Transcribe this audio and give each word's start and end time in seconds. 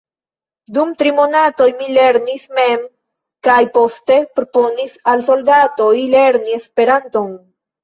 Dum 0.77 0.93
tri 1.01 1.09
monatoj 1.19 1.67
mi 1.81 1.89
lernis 1.97 2.47
mem 2.61 2.87
kaj 3.49 3.59
poste 3.77 4.19
proponis 4.41 4.99
al 5.15 5.25
soldatoj 5.31 5.93
lerni 6.17 6.61
Esperanton. 6.61 7.33